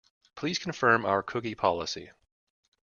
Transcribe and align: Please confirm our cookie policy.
Please 0.33 0.57
confirm 0.57 1.05
our 1.05 1.21
cookie 1.21 1.53
policy. 1.53 2.09